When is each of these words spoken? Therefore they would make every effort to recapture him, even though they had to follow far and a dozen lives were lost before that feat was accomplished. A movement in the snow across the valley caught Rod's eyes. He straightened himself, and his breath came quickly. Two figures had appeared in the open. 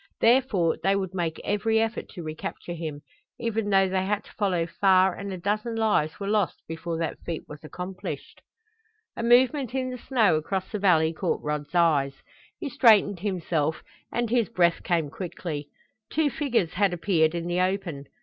Therefore 0.19 0.77
they 0.81 0.95
would 0.95 1.13
make 1.13 1.39
every 1.43 1.79
effort 1.79 2.09
to 2.09 2.23
recapture 2.23 2.73
him, 2.73 3.01
even 3.39 3.69
though 3.69 3.87
they 3.87 4.03
had 4.03 4.23
to 4.23 4.33
follow 4.33 4.65
far 4.65 5.13
and 5.13 5.31
a 5.31 5.37
dozen 5.37 5.75
lives 5.75 6.19
were 6.19 6.25
lost 6.25 6.63
before 6.67 6.97
that 6.97 7.19
feat 7.19 7.43
was 7.47 7.63
accomplished. 7.63 8.41
A 9.15 9.21
movement 9.21 9.75
in 9.75 9.91
the 9.91 9.99
snow 9.99 10.37
across 10.37 10.67
the 10.71 10.79
valley 10.79 11.13
caught 11.13 11.43
Rod's 11.43 11.75
eyes. 11.75 12.15
He 12.59 12.67
straightened 12.67 13.19
himself, 13.19 13.83
and 14.11 14.31
his 14.31 14.49
breath 14.49 14.81
came 14.81 15.11
quickly. 15.11 15.67
Two 16.11 16.31
figures 16.31 16.73
had 16.73 16.93
appeared 16.93 17.35
in 17.35 17.45
the 17.45 17.59
open. 17.61 18.05